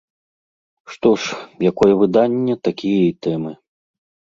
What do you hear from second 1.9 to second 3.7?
выданне, такія і тэмы.